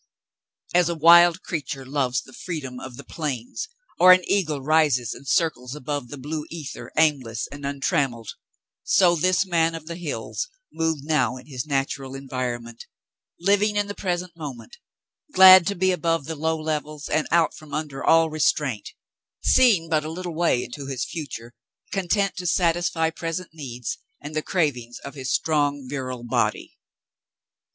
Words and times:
As 0.73 0.89
a 0.89 0.95
wild 0.95 1.43
creature 1.43 1.85
loves 1.85 2.21
the 2.23 2.33
freedom 2.33 2.79
of 2.79 2.97
the 2.97 3.03
plains, 3.03 3.67
or 3.99 4.07
162 4.07 4.45
The 4.47 4.53
Mountain 4.53 4.65
Girl 4.65 4.65
an 4.65 4.65
eagle 4.65 4.65
rises 4.67 5.13
and 5.13 5.27
circles 5.27 5.75
about 5.75 6.01
in 6.01 6.07
the 6.07 6.17
blue 6.17 6.45
ether 6.49 6.91
aimless 6.97 7.47
and 7.51 7.63
untrammelled, 7.67 8.29
so 8.81 9.15
this 9.15 9.45
man 9.45 9.75
of 9.75 9.85
the 9.85 9.97
hills 9.97 10.49
moved 10.73 11.03
now 11.03 11.37
in 11.37 11.45
his 11.45 11.67
natural 11.67 12.15
environment, 12.15 12.87
living 13.39 13.75
in 13.75 13.85
the 13.85 13.93
present 13.93 14.35
moment, 14.35 14.77
glad 15.35 15.67
to 15.67 15.75
be 15.75 15.91
above 15.91 16.25
the 16.25 16.35
low 16.35 16.57
levels 16.59 17.07
and 17.07 17.27
out 17.29 17.53
from 17.55 17.71
under 17.71 18.03
all 18.03 18.27
restraint, 18.31 18.95
seeing 19.41 19.87
but 19.87 20.03
a 20.03 20.09
little 20.09 20.33
way 20.33 20.63
into 20.63 20.87
his 20.87 21.05
future, 21.05 21.53
content 21.91 22.35
to 22.37 22.47
satisfy 22.47 23.11
present 23.11 23.51
needs 23.53 23.99
and 24.19 24.35
the 24.35 24.41
cravings 24.41 24.97
of 25.03 25.13
his 25.13 25.31
strong, 25.31 25.87
virile 25.87 26.23
body. 26.23 26.79